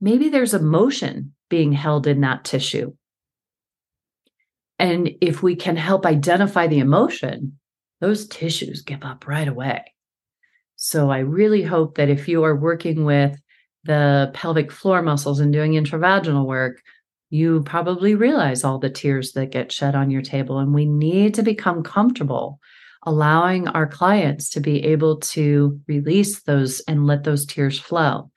Maybe 0.00 0.28
there's 0.28 0.54
emotion 0.54 1.34
being 1.48 1.72
held 1.72 2.06
in 2.06 2.20
that 2.20 2.44
tissue. 2.44 2.94
And 4.78 5.10
if 5.20 5.42
we 5.42 5.56
can 5.56 5.76
help 5.76 6.06
identify 6.06 6.66
the 6.66 6.78
emotion, 6.78 7.58
those 8.00 8.26
tissues 8.28 8.82
give 8.82 9.02
up 9.02 9.26
right 9.26 9.48
away. 9.48 9.84
So 10.76 11.10
I 11.10 11.20
really 11.20 11.62
hope 11.62 11.96
that 11.96 12.10
if 12.10 12.28
you 12.28 12.44
are 12.44 12.54
working 12.54 13.04
with 13.04 13.40
the 13.84 14.30
pelvic 14.34 14.70
floor 14.70 15.00
muscles 15.00 15.40
and 15.40 15.52
doing 15.52 15.72
intravaginal 15.72 16.44
work, 16.44 16.82
you 17.30 17.62
probably 17.62 18.14
realize 18.14 18.64
all 18.64 18.78
the 18.78 18.90
tears 18.90 19.32
that 19.32 19.50
get 19.50 19.72
shed 19.72 19.94
on 19.94 20.10
your 20.10 20.22
table. 20.22 20.58
And 20.58 20.72
we 20.72 20.86
need 20.86 21.34
to 21.34 21.42
become 21.42 21.82
comfortable 21.82 22.60
allowing 23.02 23.68
our 23.68 23.86
clients 23.86 24.50
to 24.50 24.60
be 24.60 24.84
able 24.84 25.18
to 25.18 25.80
release 25.86 26.42
those 26.42 26.80
and 26.80 27.06
let 27.06 27.24
those 27.24 27.46
tears 27.46 27.78
flow. 27.78 28.30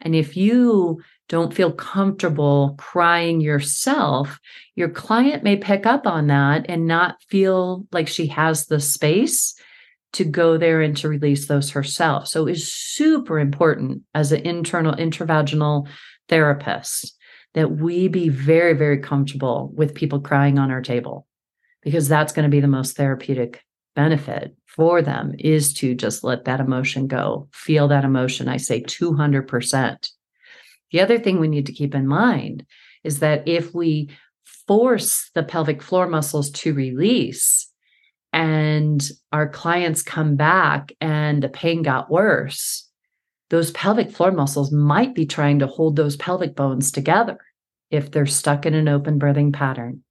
And 0.00 0.14
if 0.14 0.36
you 0.36 1.00
don't 1.28 1.54
feel 1.54 1.72
comfortable 1.72 2.74
crying 2.78 3.40
yourself, 3.40 4.38
your 4.74 4.88
client 4.88 5.42
may 5.42 5.56
pick 5.56 5.86
up 5.86 6.06
on 6.06 6.28
that 6.28 6.66
and 6.68 6.86
not 6.86 7.16
feel 7.28 7.86
like 7.92 8.08
she 8.08 8.26
has 8.28 8.66
the 8.66 8.80
space 8.80 9.54
to 10.12 10.24
go 10.24 10.56
there 10.56 10.80
and 10.80 10.96
to 10.96 11.08
release 11.08 11.46
those 11.46 11.70
herself. 11.70 12.28
So 12.28 12.46
it's 12.46 12.64
super 12.64 13.38
important 13.38 14.02
as 14.14 14.32
an 14.32 14.42
internal 14.46 14.94
intravaginal 14.94 15.88
therapist 16.28 17.15
that 17.56 17.72
we 17.72 18.06
be 18.06 18.28
very, 18.28 18.74
very 18.74 18.98
comfortable 18.98 19.72
with 19.74 19.94
people 19.94 20.20
crying 20.20 20.58
on 20.58 20.70
our 20.70 20.82
table 20.82 21.26
because 21.82 22.06
that's 22.06 22.32
going 22.34 22.44
to 22.44 22.50
be 22.50 22.60
the 22.60 22.68
most 22.68 22.96
therapeutic 22.96 23.64
benefit 23.96 24.54
for 24.66 25.00
them 25.00 25.34
is 25.38 25.72
to 25.72 25.94
just 25.94 26.22
let 26.22 26.44
that 26.44 26.60
emotion 26.60 27.06
go, 27.06 27.48
feel 27.52 27.88
that 27.88 28.04
emotion. 28.04 28.46
I 28.46 28.58
say 28.58 28.82
200%. 28.82 30.10
The 30.92 31.00
other 31.00 31.18
thing 31.18 31.40
we 31.40 31.48
need 31.48 31.64
to 31.66 31.72
keep 31.72 31.94
in 31.94 32.06
mind 32.06 32.66
is 33.02 33.20
that 33.20 33.48
if 33.48 33.74
we 33.74 34.10
force 34.66 35.30
the 35.34 35.42
pelvic 35.42 35.80
floor 35.82 36.06
muscles 36.08 36.50
to 36.50 36.74
release 36.74 37.72
and 38.34 39.02
our 39.32 39.48
clients 39.48 40.02
come 40.02 40.36
back 40.36 40.92
and 41.00 41.42
the 41.42 41.48
pain 41.48 41.80
got 41.80 42.10
worse, 42.10 42.86
those 43.48 43.70
pelvic 43.70 44.10
floor 44.10 44.30
muscles 44.30 44.70
might 44.70 45.14
be 45.14 45.24
trying 45.24 45.60
to 45.60 45.66
hold 45.66 45.96
those 45.96 46.16
pelvic 46.16 46.54
bones 46.54 46.92
together 46.92 47.38
if 47.90 48.10
they're 48.10 48.26
stuck 48.26 48.66
in 48.66 48.74
an 48.74 48.88
open 48.88 49.18
birthing 49.18 49.52
pattern. 49.52 50.02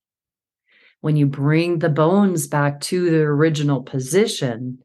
When 1.02 1.16
you 1.16 1.28
bring 1.28 1.80
the 1.80 1.90
bones 1.90 2.48
back 2.48 2.80
to 2.82 3.10
the 3.10 3.22
original 3.22 3.84
position, 3.84 4.80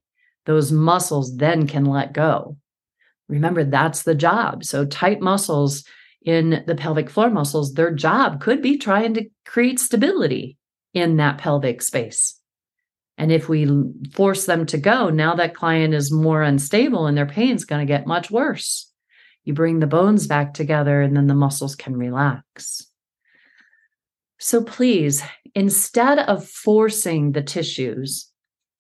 those 0.47 0.73
muscles 0.73 1.37
then 1.37 1.67
can 1.67 1.85
let 1.85 2.13
go. 2.13 2.57
Remember, 3.29 3.65
that's 3.65 4.03
the 4.03 4.15
job. 4.15 4.65
So, 4.65 4.85
tight 4.85 5.21
muscles 5.21 5.85
in 6.23 6.65
the 6.67 6.75
pelvic 6.75 7.09
floor 7.09 7.31
muscles, 7.31 7.73
their 7.75 7.95
job 7.95 8.41
could 8.41 8.61
be 8.61 8.77
trying 8.77 9.15
to 9.15 9.29
create 9.47 9.81
stability 9.81 10.59
in 10.93 11.17
that 11.17 11.39
pelvic 11.39 11.81
space. 11.81 12.39
And 13.17 13.31
if 13.31 13.49
we 13.49 13.69
force 14.13 14.47
them 14.47 14.67
to 14.67 14.79
go, 14.79 15.11
now 15.11 15.35
that 15.35 15.55
client 15.55 15.95
is 15.95 16.11
more 16.11 16.43
unstable 16.43 17.07
and 17.07 17.17
their 17.17 17.27
pain 17.27 17.55
is 17.55 17.65
going 17.65 17.87
to 17.87 17.91
get 17.91 18.07
much 18.07 18.31
worse. 18.31 18.90
You 19.45 19.55
bring 19.55 19.81
the 19.81 19.87
bones 19.87 20.27
back 20.27 20.55
together 20.55 21.01
and 21.01 21.17
then 21.17 21.27
the 21.27 21.35
muscles 21.35 21.75
can 21.75 21.97
relax. 21.97 22.87
So 24.39 24.63
please, 24.63 25.23
instead 25.55 26.19
of 26.19 26.49
forcing 26.49 27.33
the 27.33 27.43
tissues, 27.43 28.31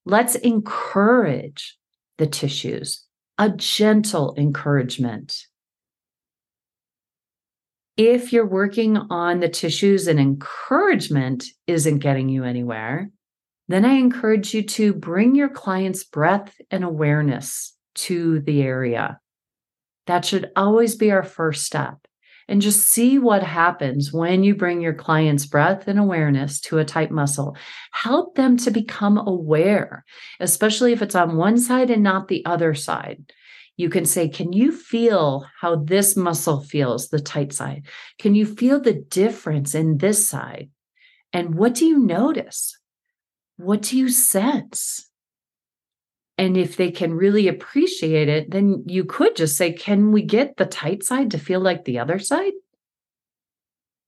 let's 0.04 0.34
encourage 0.36 1.76
the 2.18 2.26
tissues 2.26 3.04
a 3.38 3.48
gentle 3.48 4.34
encouragement. 4.36 5.46
If 7.96 8.34
you're 8.34 8.46
working 8.46 8.98
on 8.98 9.40
the 9.40 9.48
tissues 9.48 10.06
and 10.06 10.20
encouragement 10.20 11.44
isn't 11.66 11.98
getting 12.00 12.28
you 12.28 12.44
anywhere, 12.44 13.10
then 13.68 13.86
I 13.86 13.92
encourage 13.92 14.52
you 14.52 14.62
to 14.62 14.92
bring 14.92 15.34
your 15.34 15.48
client's 15.48 16.04
breath 16.04 16.54
and 16.70 16.84
awareness 16.84 17.74
to 17.94 18.40
the 18.40 18.62
area. 18.62 19.18
That 20.10 20.24
should 20.24 20.50
always 20.56 20.96
be 20.96 21.12
our 21.12 21.22
first 21.22 21.64
step 21.64 21.98
and 22.48 22.60
just 22.60 22.84
see 22.84 23.20
what 23.20 23.44
happens 23.44 24.12
when 24.12 24.42
you 24.42 24.56
bring 24.56 24.80
your 24.80 24.92
client's 24.92 25.46
breath 25.46 25.86
and 25.86 26.00
awareness 26.00 26.58
to 26.62 26.78
a 26.78 26.84
tight 26.84 27.12
muscle. 27.12 27.56
Help 27.92 28.34
them 28.34 28.56
to 28.56 28.72
become 28.72 29.18
aware, 29.18 30.04
especially 30.40 30.92
if 30.92 31.00
it's 31.00 31.14
on 31.14 31.36
one 31.36 31.58
side 31.58 31.90
and 31.90 32.02
not 32.02 32.26
the 32.26 32.44
other 32.44 32.74
side. 32.74 33.32
You 33.76 33.88
can 33.88 34.04
say, 34.04 34.28
Can 34.28 34.52
you 34.52 34.72
feel 34.72 35.46
how 35.60 35.76
this 35.76 36.16
muscle 36.16 36.60
feels, 36.60 37.10
the 37.10 37.20
tight 37.20 37.52
side? 37.52 37.86
Can 38.18 38.34
you 38.34 38.46
feel 38.46 38.80
the 38.80 38.94
difference 38.94 39.76
in 39.76 39.98
this 39.98 40.28
side? 40.28 40.70
And 41.32 41.54
what 41.54 41.74
do 41.74 41.86
you 41.86 42.00
notice? 42.00 42.76
What 43.58 43.82
do 43.82 43.96
you 43.96 44.08
sense? 44.08 45.08
And 46.40 46.56
if 46.56 46.76
they 46.76 46.90
can 46.90 47.12
really 47.12 47.48
appreciate 47.48 48.30
it, 48.30 48.50
then 48.50 48.84
you 48.86 49.04
could 49.04 49.36
just 49.36 49.58
say, 49.58 49.74
Can 49.74 50.10
we 50.10 50.22
get 50.22 50.56
the 50.56 50.64
tight 50.64 51.04
side 51.04 51.30
to 51.32 51.38
feel 51.38 51.60
like 51.60 51.84
the 51.84 51.98
other 51.98 52.18
side? 52.18 52.54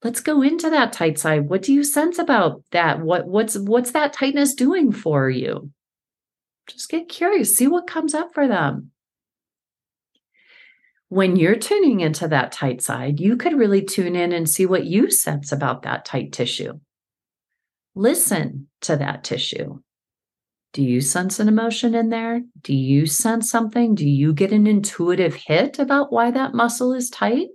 Let's 0.03 0.21
go 0.21 0.41
into 0.41 0.71
that 0.71 0.95
tight 0.95 1.19
side. 1.19 1.51
What 1.51 1.61
do 1.61 1.75
you 1.75 1.85
sense 1.85 2.19
about 2.19 2.63
that? 2.71 3.01
What 3.01 3.27
what's 3.29 3.59
what's 3.59 3.93
that 3.93 4.15
tightness 4.15 4.55
doing 4.55 4.93
for 4.93 5.29
you? 5.29 5.71
Just 6.67 6.89
get 6.89 7.11
curious, 7.11 7.55
see 7.55 7.69
what 7.69 7.87
comes 7.87 8.15
up 8.15 8.33
for 8.33 8.49
them. 8.49 8.93
when 11.13 11.37
you're 11.37 11.57
tuning 11.57 12.01
into 12.01 12.27
that 12.27 12.53
tight 12.53 12.81
side, 12.81 13.21
you 13.21 13.37
could 13.37 13.53
really 13.53 13.83
tune 13.83 14.17
in 14.17 14.33
and 14.33 14.49
see 14.49 14.65
what 14.65 14.87
you 14.87 15.11
sense 15.11 15.53
about 15.53 15.83
that 15.83 16.07
tight 16.07 16.33
tissue. 16.33 16.81
Listen 17.95 18.69
to 18.81 18.97
that 18.97 19.23
tissue. 19.23 19.81
Do 20.73 20.83
you 20.83 21.03
sense 21.03 21.39
an 21.39 21.49
emotion 21.49 21.95
in 21.95 22.09
there? 22.09 22.43
Do 22.63 22.75
you 22.75 23.07
sense 23.07 23.51
something? 23.51 23.95
Do 23.95 24.09
you 24.09 24.33
get 24.33 24.53
an 24.53 24.67
intuitive 24.67 25.35
hit 25.35 25.79
about 25.79 26.11
why 26.11 26.31
that 26.31 26.55
muscle 26.55 26.95
is 26.95 27.11
tight? 27.11 27.49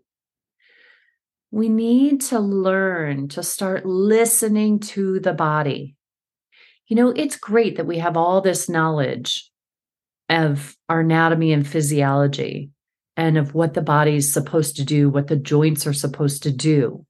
We 1.49 1.69
need 1.69 2.21
to 2.21 2.39
learn 2.39 3.29
to 3.29 3.41
start 3.41 3.85
listening 3.85 4.79
to 4.81 5.19
the 5.19 5.33
body. 5.33 5.95
You 6.87 6.95
know, 6.95 7.09
it's 7.09 7.37
great 7.37 7.77
that 7.77 7.87
we 7.87 7.97
have 7.97 8.17
all 8.17 8.41
this 8.41 8.69
knowledge 8.69 9.49
of 10.29 10.75
our 10.87 10.99
anatomy 10.99 11.53
and 11.53 11.67
physiology 11.67 12.69
and 13.15 13.37
of 13.37 13.55
what 13.55 13.73
the 13.73 13.81
body 13.81 14.17
is 14.17 14.31
supposed 14.31 14.75
to 14.75 14.85
do, 14.85 15.09
what 15.09 15.27
the 15.27 15.37
joints 15.37 15.87
are 15.87 15.93
supposed 15.93 16.43
to 16.43 16.51
do. 16.51 17.03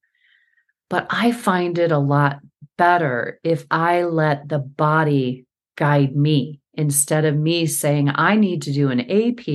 But 0.89 1.07
I 1.09 1.33
find 1.33 1.77
it 1.77 1.91
a 1.91 1.97
lot 1.97 2.39
better 2.77 3.39
if 3.43 3.65
I 3.69 4.03
let 4.03 4.47
the 4.47 4.59
body 4.59 5.46
guide 5.77 6.15
me 6.15 6.59
instead 6.73 7.25
of 7.25 7.35
me 7.35 7.65
saying, 7.65 8.11
I 8.13 8.35
need 8.35 8.61
to 8.63 8.73
do 8.73 8.89
an 8.89 9.01
AP, 9.01 9.47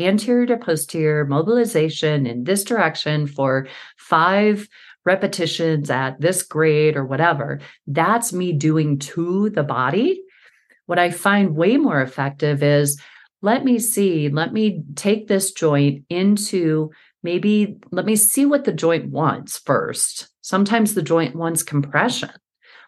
anterior 0.00 0.46
to 0.46 0.56
posterior 0.56 1.26
mobilization 1.26 2.26
in 2.26 2.44
this 2.44 2.64
direction 2.64 3.26
for 3.26 3.66
five 3.98 4.68
repetitions 5.04 5.90
at 5.90 6.20
this 6.20 6.42
grade 6.42 6.96
or 6.96 7.04
whatever. 7.04 7.60
That's 7.86 8.32
me 8.32 8.52
doing 8.52 8.98
to 9.00 9.50
the 9.50 9.62
body. 9.62 10.22
What 10.86 10.98
I 10.98 11.10
find 11.10 11.56
way 11.56 11.76
more 11.76 12.00
effective 12.00 12.62
is 12.62 13.00
let 13.42 13.64
me 13.64 13.78
see, 13.78 14.28
let 14.28 14.52
me 14.52 14.82
take 14.94 15.26
this 15.26 15.52
joint 15.52 16.04
into 16.08 16.90
maybe, 17.22 17.78
let 17.90 18.06
me 18.06 18.16
see 18.16 18.44
what 18.44 18.64
the 18.64 18.72
joint 18.72 19.10
wants 19.10 19.58
first. 19.58 20.28
Sometimes 20.42 20.94
the 20.94 21.02
joint 21.02 21.34
wants 21.34 21.62
compression. 21.62 22.30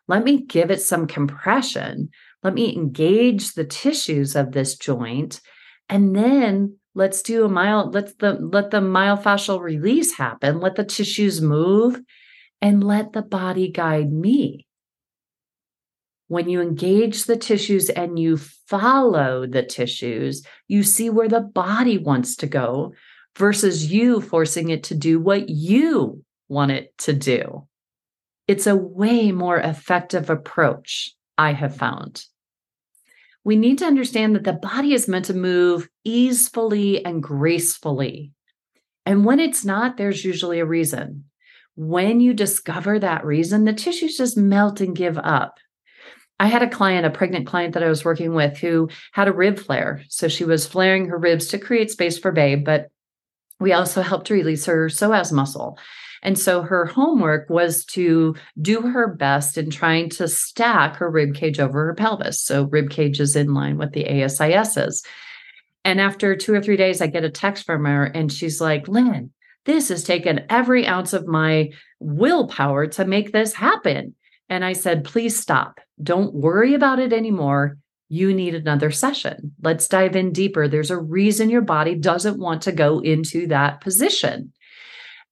Let 0.08 0.25
me 0.25 0.42
give 0.42 0.70
it 0.70 0.82
some 0.82 1.06
compression. 1.06 2.11
Let 2.42 2.54
me 2.54 2.75
engage 2.75 3.52
the 3.52 3.64
tissues 3.64 4.34
of 4.34 4.52
this 4.52 4.76
joint. 4.76 5.40
And 5.88 6.14
then 6.14 6.76
let's 6.94 7.22
do 7.22 7.44
a 7.44 7.49
mild, 7.49 7.94
let's 7.94 8.14
the 8.14 8.34
let 8.34 8.70
the 8.70 8.80
myofascial 8.80 9.61
release 9.61 10.16
happen. 10.16 10.61
Let 10.61 10.76
the 10.76 10.84
tissues 10.84 11.40
move 11.40 12.00
and 12.61 12.82
let 12.82 13.12
the 13.12 13.22
body 13.22 13.70
guide 13.70 14.12
me 14.12 14.66
when 16.32 16.49
you 16.49 16.62
engage 16.62 17.25
the 17.25 17.37
tissues 17.37 17.90
and 17.90 18.18
you 18.18 18.38
follow 18.38 19.46
the 19.46 19.62
tissues, 19.62 20.42
you 20.66 20.82
see 20.82 21.11
where 21.11 21.28
the 21.28 21.42
body 21.42 21.99
wants 21.99 22.37
to 22.37 22.46
go 22.46 22.94
versus 23.37 23.92
you 23.92 24.18
forcing 24.22 24.70
it 24.70 24.84
to 24.84 24.94
do 24.94 25.20
what 25.20 25.50
you 25.50 26.25
want 26.49 26.70
it 26.70 26.96
to 26.96 27.12
do. 27.12 27.68
It's 28.49 28.66
a 28.66 28.75
way 28.75 29.30
more 29.30 29.58
effective 29.58 30.30
approach, 30.30 31.14
I 31.37 31.52
have 31.52 31.76
found. 31.76 32.25
We 33.44 33.56
need 33.56 33.78
to 33.78 33.87
understand 33.87 34.37
that 34.37 34.44
the 34.44 34.52
body 34.52 34.94
is 34.94 35.08
meant 35.08 35.25
to 35.26 35.34
move 35.34 35.88
easefully 36.04 37.04
and 37.04 37.22
gracefully. 37.22 38.32
And 39.04 39.25
when 39.25 39.40
it's 39.40 39.64
not, 39.64 39.96
there's 39.96 40.25
usually 40.25 40.61
a 40.61 40.66
reason. 40.66 41.25
When 41.75 42.20
you 42.20 42.34
discover 42.34 42.99
that 42.99 43.25
reason, 43.25 43.64
the 43.64 43.72
tissues 43.72 44.16
just 44.16 44.37
melt 44.37 44.80
and 44.80 44.94
give 44.94 45.18
up. 45.18 45.58
I 46.38 46.46
had 46.46 46.62
a 46.62 46.68
client, 46.68 47.06
a 47.06 47.11
pregnant 47.11 47.46
client 47.46 47.75
that 47.75 47.82
I 47.82 47.88
was 47.88 48.04
working 48.04 48.34
with 48.34 48.58
who 48.58 48.88
had 49.12 49.28
a 49.28 49.32
rib 49.32 49.58
flare. 49.58 50.02
So 50.08 50.28
she 50.28 50.44
was 50.44 50.66
flaring 50.66 51.08
her 51.08 51.18
ribs 51.18 51.49
to 51.49 51.58
create 51.58 51.90
space 51.90 52.18
for 52.18 52.32
babe, 52.32 52.64
but 52.64 52.88
we 53.61 53.72
also 53.72 54.02
helped 54.02 54.28
release 54.28 54.66
her 54.66 54.88
psoas 54.88 55.32
muscle. 55.32 55.78
And 56.22 56.38
so 56.38 56.62
her 56.62 56.86
homework 56.86 57.50
was 57.50 57.84
to 57.86 58.36
do 58.60 58.82
her 58.82 59.08
best 59.14 59.58
in 59.58 59.70
trying 59.70 60.08
to 60.10 60.28
stack 60.28 60.96
her 60.96 61.10
rib 61.10 61.34
cage 61.34 61.58
over 61.58 61.86
her 61.86 61.94
pelvis. 61.94 62.42
So 62.42 62.64
rib 62.64 62.90
cage 62.90 63.20
is 63.20 63.35
in 63.35 63.54
line 63.54 63.76
with 63.76 63.92
the 63.92 64.04
ASISs. 64.04 65.04
And 65.85 66.00
after 66.00 66.37
two 66.37 66.54
or 66.54 66.61
three 66.61 66.76
days, 66.76 67.00
I 67.00 67.08
get 67.08 67.24
a 67.24 67.30
text 67.30 67.66
from 67.66 67.85
her 67.85 68.04
and 68.04 68.32
she's 68.32 68.61
like, 68.61 68.87
Lynn, 68.87 69.32
this 69.64 69.88
has 69.88 70.04
taken 70.04 70.46
every 70.48 70.87
ounce 70.87 71.12
of 71.12 71.26
my 71.26 71.70
willpower 71.98 72.87
to 72.88 73.04
make 73.04 73.32
this 73.32 73.54
happen. 73.54 74.14
And 74.48 74.64
I 74.64 74.74
said, 74.74 75.04
please 75.04 75.38
stop. 75.38 75.80
Don't 76.02 76.35
worry 76.35 76.74
about 76.74 76.98
it 76.98 77.12
anymore. 77.12 77.78
You 78.08 78.35
need 78.35 78.54
another 78.54 78.90
session. 78.90 79.54
Let's 79.62 79.88
dive 79.88 80.14
in 80.14 80.32
deeper. 80.32 80.68
There's 80.68 80.90
a 80.90 81.00
reason 81.00 81.48
your 81.48 81.62
body 81.62 81.94
doesn't 81.94 82.38
want 82.38 82.62
to 82.62 82.72
go 82.72 82.98
into 83.00 83.46
that 83.46 83.80
position. 83.80 84.52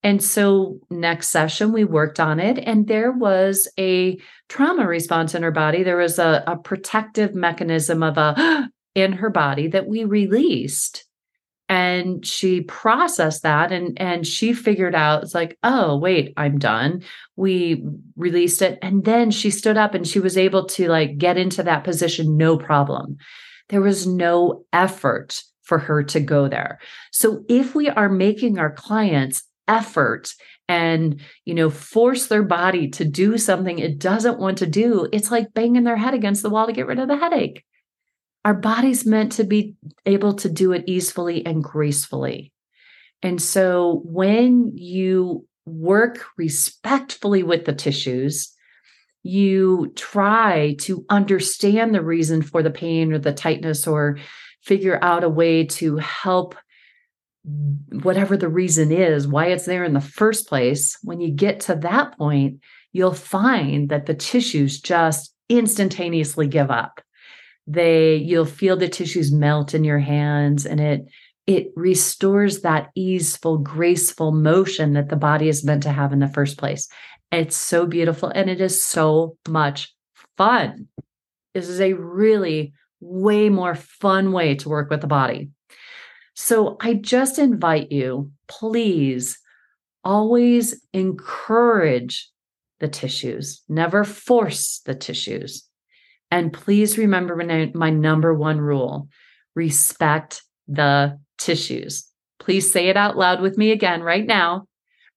And 0.03 0.23
so, 0.23 0.79
next 0.89 1.29
session, 1.29 1.73
we 1.73 1.85
worked 1.85 2.21
on 2.21 2.41
it, 2.41 2.59
and 2.59 2.87
there 2.87 3.13
was 3.13 3.69
a 3.79 4.19
trauma 4.49 4.87
response 4.87 5.35
in 5.35 5.43
her 5.43 5.51
body. 5.51 5.83
There 5.83 5.99
was 5.99 6.19
a, 6.19 6.43
a 6.47 6.57
protective 6.57 7.35
mechanism 7.35 8.03
of 8.03 8.17
a 8.17 8.71
in 8.95 9.13
her 9.13 9.31
body 9.31 9.69
that 9.69 9.87
we 9.87 10.05
released. 10.05 11.05
And 11.69 12.27
she 12.27 12.63
processed 12.63 13.45
that 13.45 13.71
and 13.71 13.97
and 14.01 14.27
she 14.27 14.53
figured 14.55 14.97
out 14.97 15.23
it's 15.23 15.37
like 15.37 15.57
oh 15.63 15.97
wait 15.97 16.33
i'm 16.37 16.59
done. 16.59 17.05
We 17.37 17.85
released 18.17 18.61
it 18.61 18.77
and 18.83 19.05
then 19.05 19.31
she 19.31 19.51
stood 19.53 19.77
up 19.77 19.95
and 19.95 20.05
she 20.05 20.19
was 20.19 20.37
able 20.37 20.67
to 20.67 20.89
like 20.89 21.17
get 21.17 21.39
into 21.39 21.63
that 21.63 21.85
position 21.85 22.37
no 22.37 22.57
problem. 22.57 23.19
There 23.69 23.81
was 23.81 24.05
no 24.05 24.65
effort 24.73 25.45
for 25.63 25.79
her 25.79 26.03
to 26.03 26.19
go 26.19 26.49
there. 26.49 26.81
So 27.13 27.45
if 27.49 27.77
we 27.77 27.89
are 27.89 28.09
making 28.09 28.59
our 28.59 28.73
clients 28.73 29.45
effort 29.71 30.35
and 30.69 31.21
you 31.45 31.55
know 31.55 31.71
force 31.71 32.27
their 32.27 32.43
body 32.43 32.89
to 32.89 33.05
do 33.05 33.39
something 33.39 33.79
it 33.79 33.99
doesn't 33.99 34.39
want 34.39 34.59
to 34.59 34.67
do 34.67 35.09
it's 35.13 35.31
like 35.31 35.55
banging 35.55 35.85
their 35.85 35.97
head 35.97 36.15
against 36.15 36.43
the 36.43 36.51
wall 36.51 36.67
to 36.67 36.73
get 36.73 36.87
rid 36.87 36.99
of 36.99 37.09
the 37.09 37.17
headache 37.17 37.65
our 38.45 38.55
body's 38.55 39.05
meant 39.05 39.33
to 39.33 39.45
be 39.45 39.75
able 40.07 40.35
to 40.35 40.49
do 40.49 40.73
it 40.73 40.85
easily 40.87 41.45
and 41.45 41.63
gracefully. 41.63 42.53
And 43.23 43.41
so 43.41 44.01
when 44.05 44.73
you 44.75 45.47
work 45.67 46.25
respectfully 46.39 47.43
with 47.43 47.67
the 47.67 47.75
tissues, 47.75 48.51
you 49.23 49.93
try 49.95 50.77
to 50.81 51.05
understand 51.11 51.95
the 51.95 52.03
reason 52.03 52.41
for 52.41 52.63
the 52.63 52.71
pain 52.71 53.13
or 53.13 53.19
the 53.19 53.35
tightness 53.35 53.87
or 53.87 54.19
figure 54.63 54.99
out 55.03 55.23
a 55.23 55.29
way 55.29 55.65
to 55.65 55.97
help 55.97 56.55
whatever 57.45 58.37
the 58.37 58.49
reason 58.49 58.93
is, 58.93 59.27
why 59.27 59.47
it's 59.47 59.65
there 59.65 59.85
in 59.85 59.95
the 59.95 60.01
first 60.01 60.49
place. 60.49 60.99
When 61.03 61.21
you 61.21 61.31
get 61.31 61.61
to 61.61 61.75
that 61.77 62.17
point, 62.19 62.61
you'll 62.93 63.15
find 63.15 63.89
that 63.89 64.07
the 64.07 64.15
tissues 64.15 64.81
just 64.81 65.35
instantaneously 65.49 66.47
give 66.47 66.71
up. 66.71 67.01
They 67.67 68.17
you'll 68.17 68.47
feel 68.47 68.77
the 68.77 68.89
tissues 68.89 69.33
melt 69.33 69.75
in 69.75 69.85
your 69.85 69.99
hands 69.99 70.67
and 70.67 70.81
it 70.81 71.07
it 71.47 71.69
restores 71.75 72.61
that 72.61 72.91
easeful 72.95 73.59
graceful 73.59 74.33
motion 74.33 74.93
that 74.93 75.09
the 75.09 75.17
body 75.17 75.49
is 75.49 75.65
meant 75.65 75.83
to 75.85 75.91
have 75.91 76.13
in 76.13 76.21
the 76.21 76.29
first 76.29 76.59
place. 76.59 76.89
It's 77.33 77.57
so 77.57 77.87
beautiful 77.87 78.29
and 78.29 78.51
it 78.51 78.61
is 78.61 78.85
so 78.85 79.37
much 79.49 79.95
fun. 80.37 80.89
This 81.55 81.69
is 81.69 81.81
a 81.81 81.95
really 81.95 82.73
way 83.01 83.49
more 83.49 83.75
fun 83.75 84.33
way 84.33 84.55
to 84.57 84.69
work 84.69 84.91
with 84.91 85.01
the 85.01 85.07
body 85.07 85.51
so 86.41 86.77
i 86.81 86.95
just 86.95 87.39
invite 87.39 87.91
you 87.93 88.31
please 88.49 89.39
always 90.05 90.81
encourage 90.93 92.31
the 92.81 92.89
tissues 92.89 93.63
never 93.69 94.05
force 94.05 94.81
the 94.87 94.95
tissues 94.95 95.65
and 96.31 96.53
please 96.53 96.97
remember 96.97 97.35
my, 97.37 97.71
my 97.75 97.91
number 97.91 98.33
one 98.33 98.61
rule 98.61 99.09
respect 99.55 100.43
the 100.69 101.19
tissues. 101.39 102.07
Please 102.39 102.71
say 102.71 102.89
it 102.89 102.97
out 102.97 103.17
loud 103.17 103.41
with 103.41 103.59
me 103.59 103.73
again 103.73 104.03
right 104.03 104.27
now. 104.27 104.67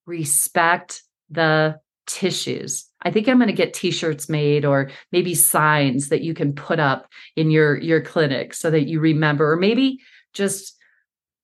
Respect 0.05 1.01
the 1.29 1.79
tissues. 2.07 2.85
I 3.01 3.11
think 3.11 3.27
I'm 3.27 3.37
going 3.37 3.47
to 3.47 3.53
get 3.53 3.73
t-shirts 3.73 4.27
made 4.27 4.65
or 4.65 4.89
maybe 5.11 5.35
signs 5.35 6.09
that 6.09 6.21
you 6.21 6.33
can 6.33 6.53
put 6.53 6.79
up 6.79 7.07
in 7.35 7.51
your 7.51 7.79
your 7.79 8.01
clinic 8.01 8.53
so 8.53 8.71
that 8.71 8.87
you 8.87 8.99
remember 8.99 9.53
or 9.53 9.57
maybe 9.57 9.99
just 10.33 10.75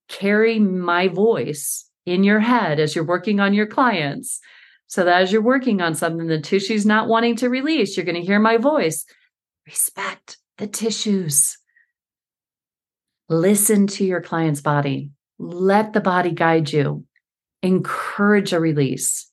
carry 0.09 0.59
my 0.59 1.07
voice 1.07 1.89
in 2.05 2.23
your 2.23 2.39
head 2.39 2.79
as 2.79 2.95
you're 2.95 3.05
working 3.05 3.39
on 3.39 3.53
your 3.53 3.67
clients 3.67 4.39
so 4.87 5.05
that 5.05 5.21
as 5.21 5.31
you're 5.31 5.41
working 5.41 5.81
on 5.81 5.95
something 5.95 6.27
the 6.27 6.41
tissue's 6.41 6.85
not 6.85 7.07
wanting 7.07 7.35
to 7.35 7.49
release 7.49 7.95
you're 7.95 8.05
going 8.05 8.15
to 8.15 8.25
hear 8.25 8.39
my 8.39 8.57
voice 8.57 9.05
Respect 9.69 10.37
the 10.57 10.65
tissues. 10.65 11.59
Listen 13.29 13.85
to 13.85 14.03
your 14.03 14.19
client's 14.19 14.61
body. 14.61 15.11
Let 15.37 15.93
the 15.93 16.01
body 16.01 16.31
guide 16.31 16.73
you. 16.73 17.05
Encourage 17.61 18.51
a 18.51 18.59
release 18.59 19.29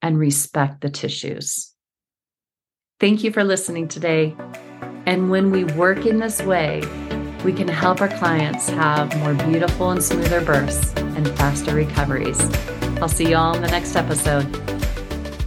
and 0.00 0.16
respect 0.16 0.80
the 0.80 0.90
tissues. 0.90 1.74
Thank 3.00 3.24
you 3.24 3.32
for 3.32 3.42
listening 3.42 3.88
today. 3.88 4.36
And 5.06 5.28
when 5.28 5.50
we 5.50 5.64
work 5.64 6.06
in 6.06 6.20
this 6.20 6.40
way, 6.40 6.82
we 7.44 7.52
can 7.52 7.68
help 7.68 8.00
our 8.00 8.08
clients 8.08 8.68
have 8.68 9.16
more 9.18 9.34
beautiful 9.34 9.90
and 9.90 10.02
smoother 10.02 10.44
births 10.44 10.92
and 10.96 11.28
faster 11.38 11.72
recoveries. 11.74 12.40
I'll 13.00 13.08
see 13.08 13.30
you 13.30 13.36
all 13.36 13.54
in 13.54 13.62
the 13.62 13.68
next 13.68 13.94
episode. 13.96 14.44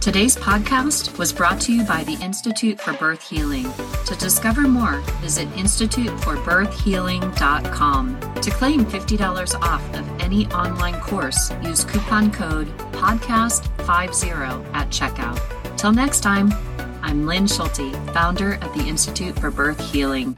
Today's 0.00 0.36
podcast 0.36 1.18
was 1.18 1.32
brought 1.32 1.60
to 1.62 1.72
you 1.72 1.82
by 1.84 2.04
the 2.04 2.22
Institute 2.22 2.80
for 2.80 2.92
Birth 2.92 3.26
Healing. 3.26 3.66
To 4.06 4.14
discover 4.16 4.60
more, 4.62 5.00
visit 5.22 5.48
instituteforbirthhealing.com. 5.50 8.20
To 8.42 8.50
claim 8.50 8.84
$50 8.84 9.60
off 9.62 9.94
of 9.94 10.20
any 10.20 10.46
online 10.48 11.00
course, 11.00 11.50
use 11.62 11.84
coupon 11.84 12.30
code 12.30 12.68
PODCAST50 12.92 14.74
at 14.74 14.90
checkout. 14.90 15.40
Till 15.78 15.92
next 15.92 16.20
time, 16.20 16.52
I'm 17.00 17.26
Lynn 17.26 17.46
Schulte, 17.46 17.94
founder 18.12 18.54
of 18.54 18.74
the 18.74 18.84
Institute 18.86 19.38
for 19.38 19.50
Birth 19.50 19.80
Healing. 19.92 20.32